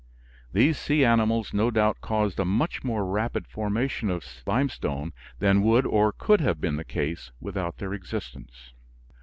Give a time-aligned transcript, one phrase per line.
[0.51, 5.85] These sea animals no doubt caused a much more rapid formation of limestone than would
[5.85, 8.73] or could have been the case without their existence.